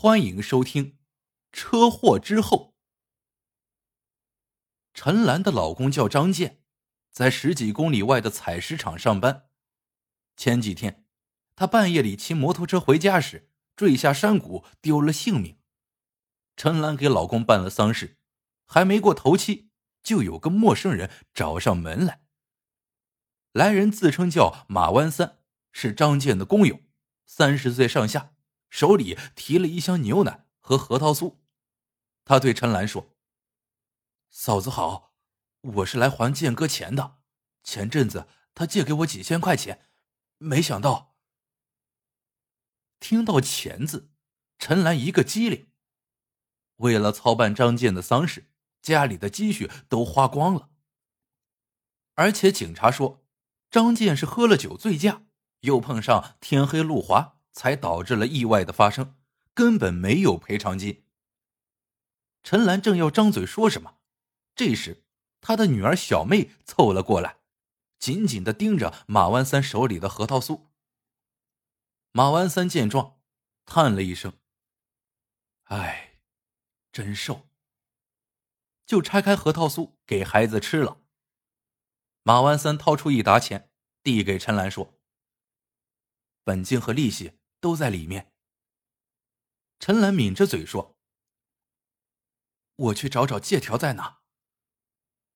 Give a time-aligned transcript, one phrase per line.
[0.00, 0.92] 欢迎收听
[1.50, 2.76] 《车祸之后》。
[4.94, 6.62] 陈兰的老公叫张健，
[7.10, 9.48] 在十几公里外的采石场上班。
[10.36, 11.04] 前几天，
[11.56, 15.58] 他半夜里骑摩托车回家时坠下山谷，丢了性命。
[16.56, 18.18] 陈兰给老公办了丧事，
[18.66, 19.72] 还没过头七，
[20.04, 22.22] 就有个陌生人找上门来。
[23.50, 25.40] 来人自称叫马湾三，
[25.72, 26.82] 是张健的工友，
[27.26, 28.36] 三十岁上下。
[28.70, 31.36] 手里提了一箱牛奶和核桃酥，
[32.24, 33.16] 他对陈兰说
[34.28, 35.14] ：“嫂子好，
[35.60, 37.18] 我是来还建哥钱的。
[37.62, 39.88] 前阵子他借给我几千块钱，
[40.38, 41.16] 没想到……”
[43.00, 44.10] 听到“钱”字，
[44.58, 45.70] 陈兰一个机灵。
[46.76, 48.50] 为了操办张健的丧事，
[48.82, 50.70] 家里的积蓄都花光了。
[52.14, 53.24] 而且警察说，
[53.70, 55.24] 张健是喝了酒醉驾，
[55.60, 57.37] 又碰上天黑路滑。
[57.58, 59.16] 才导致了意外的发生，
[59.52, 61.04] 根本没有赔偿金。
[62.44, 63.98] 陈兰正要张嘴说什么，
[64.54, 65.04] 这时
[65.40, 67.40] 她的女儿小妹凑了过来，
[67.98, 70.68] 紧紧的盯着马万三手里的核桃酥。
[72.12, 73.18] 马万三见状，
[73.66, 74.38] 叹了一声
[75.66, 76.20] ：“哎，
[76.92, 77.48] 真瘦。”
[78.86, 81.00] 就拆开核桃酥给孩子吃了。
[82.22, 83.72] 马万三掏出一沓钱，
[84.04, 84.94] 递给陈兰说
[86.44, 88.32] ：“本金和利息。”都在里面。
[89.78, 90.96] 陈兰抿着嘴说
[92.76, 94.20] ：“我去找找借条在哪。”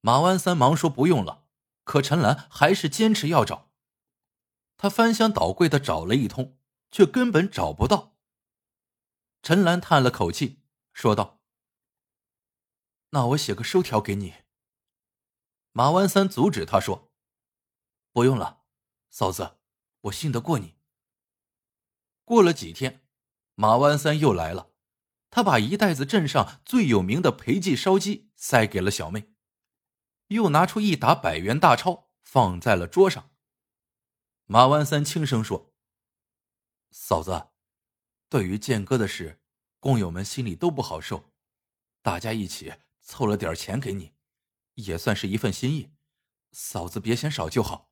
[0.00, 1.46] 马万三忙说：“不用了。”
[1.84, 3.72] 可陈兰还是坚持要找。
[4.76, 6.56] 他翻箱倒柜的找了一通，
[6.90, 8.16] 却根本找不到。
[9.42, 11.40] 陈兰叹了口气，说道
[13.10, 14.34] ：“那我写个收条给你。”
[15.72, 17.10] 马万三阻止他说
[18.12, 18.62] ：“不用了，
[19.10, 19.58] 嫂子，
[20.02, 20.76] 我信得过你。”
[22.30, 23.04] 过了几天，
[23.56, 24.70] 马万三又来了，
[25.30, 29.32] 他把一袋子镇上最有名的裴记烧鸡塞给了小妹，
[30.28, 33.32] 又拿出一沓百元大钞放在了桌上。
[34.46, 35.74] 马万三轻声说
[36.92, 37.48] ：“嫂子，
[38.28, 39.40] 对于建哥的事，
[39.80, 41.32] 工友们心里都不好受，
[42.00, 44.12] 大家一起凑了点钱给你，
[44.74, 45.90] 也算是一份心意，
[46.52, 47.90] 嫂子别嫌少就好。”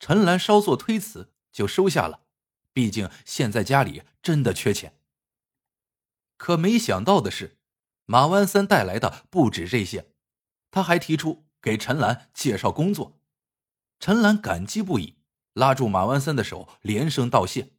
[0.00, 2.28] 陈兰稍作推辞，就收下了。
[2.72, 4.98] 毕竟现在家里真的缺钱。
[6.36, 7.58] 可没想到的是，
[8.06, 10.12] 马万三带来的不止这些，
[10.70, 13.20] 他还提出给陈兰介绍工作。
[13.98, 15.18] 陈兰感激不已，
[15.52, 17.74] 拉住马万三的手，连声道谢。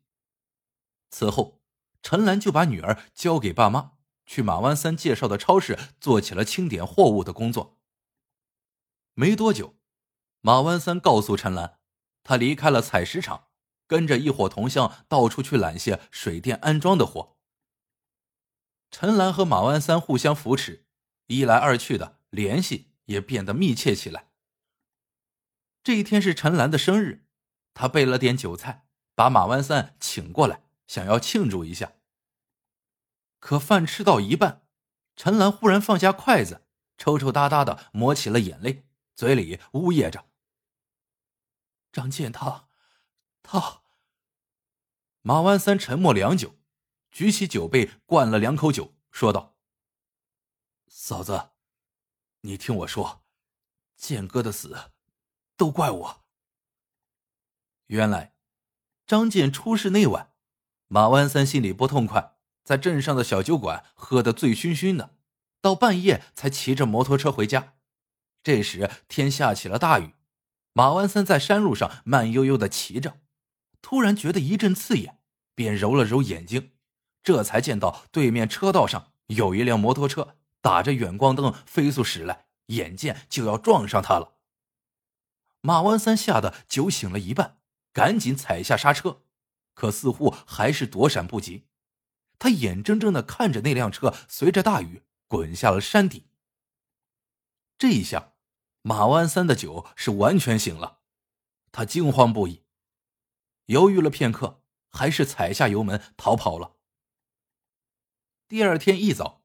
[1.10, 1.62] 此后，
[2.04, 3.94] 陈兰就把女儿交给爸妈，
[4.26, 7.80] 去马万三介绍的超市做起了清点货物的工作。
[9.14, 9.76] 没多久，
[10.42, 11.80] 马万三告诉陈兰，
[12.24, 13.48] 他离开了采石场。
[13.92, 17.36] 跟着一伙同乡到处去揽些水电安装的活。
[18.90, 20.86] 陈兰和马万三互相扶持，
[21.28, 24.30] 一来二去的联系也变得密切起来。
[25.84, 27.26] 这一天是陈兰的生日，
[27.74, 31.96] 他备了点酒菜，把马万三请过来，想要庆祝一下。
[33.42, 34.66] 可饭吃到一半，
[35.18, 36.62] 陈兰忽然放下筷子，
[36.98, 38.86] 抽抽搭搭的抹起了眼泪，
[39.18, 40.30] 嘴里呜咽着
[41.92, 42.70] ：“张建涛，
[43.44, 43.80] 他。”
[45.24, 46.56] 马万三沉默良久，
[47.12, 49.56] 举起酒杯灌了两口酒，说道
[50.90, 51.52] ：“嫂子，
[52.42, 53.24] 你听我说，
[53.96, 54.92] 建哥的死，
[55.56, 56.26] 都怪我。
[57.86, 58.34] 原来，
[59.06, 60.34] 张健出事那晚，
[60.88, 65.18] 马万三心里不痛快，在镇上的小酒馆喝得醉醺醺的，
[65.62, 67.76] 到半夜才骑着摩托车回家。
[68.42, 70.16] 这时天下起了大雨，
[70.74, 73.21] 马万三在山路上慢悠悠的骑着。
[73.82, 75.18] 突然觉得一阵刺眼，
[75.56, 76.72] 便揉了揉眼睛，
[77.24, 84.36] 这才见到对面车道上有一辆摩托车打着远光灯飞速驶来，眼见就要撞上他了。
[85.62, 87.58] 马万三吓得酒醒了一半，
[87.94, 89.22] 赶紧踩下刹车，
[89.74, 91.68] 可似乎还是躲闪不及。
[92.40, 96.28] 他眼睁睁的看着那辆车随着大雨滚下了山底。
[97.78, 98.34] 这一下，
[98.82, 101.00] 马万三的酒是完全醒了，
[101.72, 102.64] 他惊慌不已。
[103.72, 106.76] 犹豫了片刻，还是踩下油门逃跑了。
[108.50, 109.44] 第二天一早，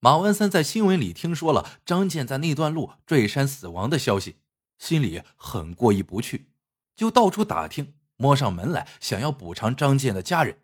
[0.00, 4.40] 马文三在新闻里听说了张健在那段路坠山死亡的消息，
[4.78, 6.50] 心里很过意不去，
[6.96, 10.60] 就到处打听，摸上门来，想要补偿张健的家人。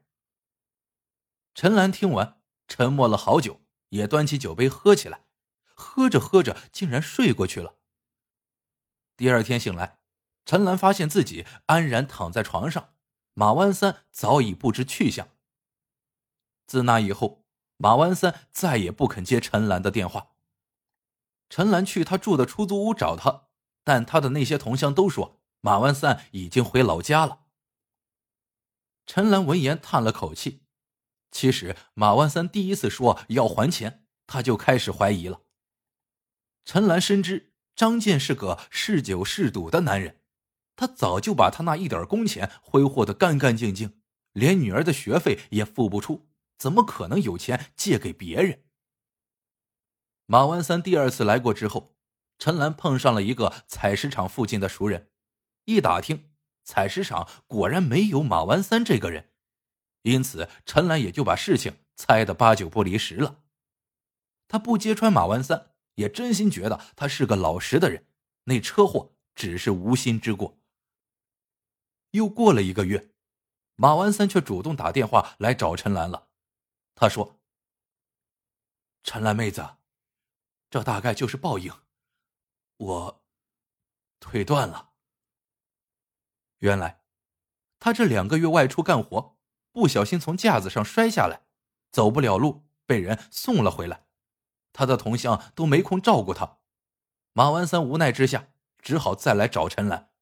[1.55, 5.27] 陈兰听完，沉默了好久，也端起酒杯喝起来，
[5.63, 7.77] 喝着喝着，竟然睡过去了。
[9.17, 10.01] 第二天醒来，
[10.45, 12.94] 陈兰发现自己安然躺在床上。
[13.35, 15.29] 马万三早已不知去向。
[16.67, 17.45] 自那以后，
[17.77, 20.31] 马万三再也不肯接陈兰的电话。
[21.51, 23.49] 陈兰去他住的出租屋找他，
[23.85, 27.41] 但他的那些同乡都说马万三已经回老家了。
[29.07, 30.63] 陈兰闻言叹了口气。
[31.31, 35.43] 其实马万三第一次说要还钱，他就开始怀疑了。
[36.65, 40.23] 陈兰深知张健是个嗜酒嗜赌的男人，
[40.77, 44.01] 他早就把他那一点工钱挥霍的干干净净，
[44.33, 46.29] 连女儿的学费也付不出，
[46.59, 48.65] 怎么可能有钱借给别人？
[50.27, 51.97] 马万三第二次来过之后，
[52.39, 55.11] 陈兰碰上了一个采石场附近的熟人，
[55.67, 56.31] 一打听，
[56.65, 59.31] 采石场果然没有马万三这个人。
[60.03, 63.43] 因此，陈兰也就把事情猜得八九不离十了。
[64.49, 68.07] 他不揭穿马万三，也真心觉得他是个老实的人。
[68.45, 70.59] 那车祸只是无心之过。
[72.15, 73.13] 又过了一个月，
[73.75, 76.29] 马万三却主动打电话来找陈兰了。
[76.95, 77.41] 他说
[79.03, 79.77] ：“陈兰妹子，
[80.71, 81.73] 这大概就是报应，
[82.77, 83.25] 我
[84.21, 84.93] 腿断了。
[86.59, 87.03] 原来，
[87.81, 89.35] 他这两个月外出干活。”
[89.75, 91.49] 不小心从架子上摔下来，
[91.91, 94.07] 走不了路，被人送了回来。
[94.73, 96.59] 他的同乡都没空照顾他，
[97.33, 100.14] 马万三无奈之下，只好再来找陈兰。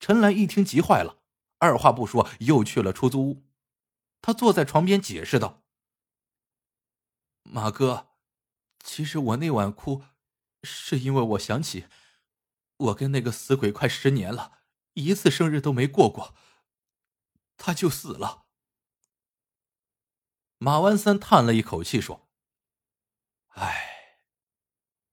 [0.00, 1.18] 陈兰一听急坏了，
[1.58, 3.44] 二话不说又去了出租屋。
[4.20, 5.62] 他坐在床边解释道
[7.42, 8.08] ：“马哥，
[8.82, 10.04] 其实我那晚哭，
[10.62, 11.86] 是因为我想起
[12.76, 14.60] 我跟那个死鬼快十年了，
[14.94, 16.34] 一次生日都没过过。”
[17.56, 18.46] 他就死了。
[20.58, 22.28] 马万三叹了一口气说
[23.54, 24.20] ：“唉，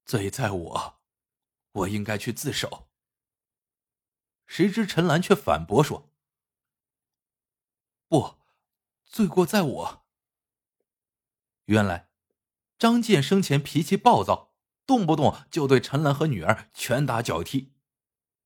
[0.05, 0.99] 罪在我，
[1.71, 2.88] 我应该去自首。”
[4.45, 6.12] 谁知陈兰却反驳说
[8.07, 8.36] ：“不，
[9.03, 10.06] 罪过在我。”
[11.65, 12.09] 原来，
[12.77, 14.53] 张健生前脾气暴躁，
[14.86, 17.74] 动不动就对陈兰和女儿拳打脚踢。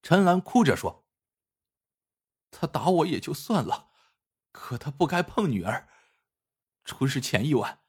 [0.01, 1.05] 陈兰哭着说
[2.49, 3.89] ：“他打我也就算了。”
[4.51, 5.87] 可他不该碰女儿。
[6.83, 7.81] 出事前一晚，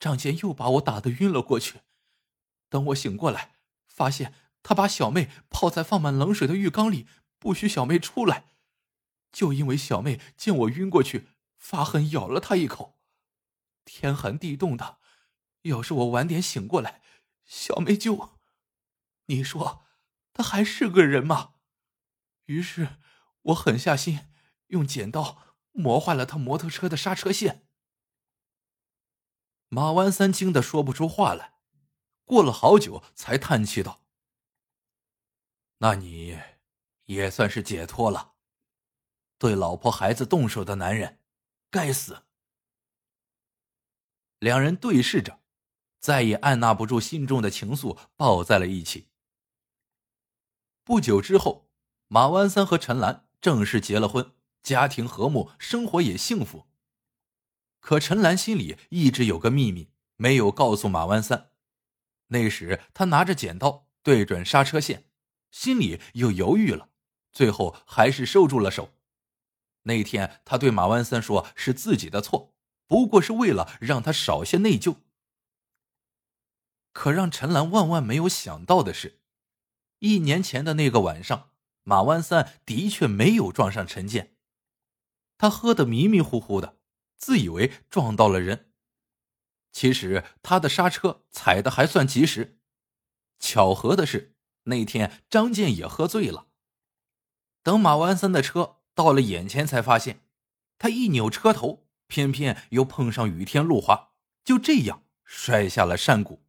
[0.00, 1.82] 张健又把我打得晕了过去。
[2.68, 3.56] 等我醒过来，
[3.86, 7.06] 发现他把小妹泡在放满冷水的浴缸里，
[7.40, 8.44] 不许小妹出来。
[9.32, 11.26] 就因为小妹见我晕过去，
[11.56, 13.00] 发狠咬了她一口。
[13.84, 15.00] 天寒地冻的，
[15.62, 17.02] 要是我晚点醒过来，
[17.44, 18.38] 小妹就……
[19.26, 19.84] 你说，
[20.32, 21.54] 他还是个人吗？
[22.44, 22.98] 于是
[23.42, 24.28] 我狠下心，
[24.68, 25.50] 用剪刀。
[25.72, 27.64] 磨坏了他摩托车的刹车线。
[29.68, 31.60] 马万三惊得说不出话来，
[32.24, 34.02] 过了好久才叹气道
[35.78, 36.40] ：“那你
[37.10, 38.34] 也算是解脱了。
[39.36, 41.18] 对老婆孩子动手的男人，
[41.68, 42.22] 该死。”
[44.38, 45.40] 两人对视着，
[45.98, 49.08] 再也按捺不住心中的情愫，抱在了一起。
[50.84, 51.68] 不久之后，
[52.06, 54.32] 马万三和陈兰正式结了婚。
[54.62, 56.66] 家庭和睦，生活也幸福。
[57.80, 61.50] 可陈兰心里一直有个秘密，没有告诉马万三。
[62.26, 65.10] 那时他拿着剪刀对准刹车线，
[65.50, 66.89] 心里又犹豫了，
[67.32, 68.92] 最后还是收住了手。
[69.82, 72.54] 那天他对马万三说：“是自己的错，
[72.86, 74.96] 不过是为了让他少些内疚。”
[76.92, 79.20] 可让陈兰万万没有想到的是，
[80.00, 81.50] 一年前的那个晚上，
[81.84, 84.36] 马万三的确没有撞上陈建。
[85.38, 86.76] 他喝得迷迷糊糊的，
[87.16, 88.72] 自以为撞到了人，
[89.72, 92.58] 其实他的刹车踩的还算及时。
[93.38, 94.34] 巧合的是，
[94.64, 96.48] 那天张健也喝醉了。
[97.62, 100.20] 等马万森的车到了眼前，才发现
[100.78, 104.10] 他一扭车头，偏偏又碰上雨天路滑，
[104.44, 106.42] 就这样摔下了山谷。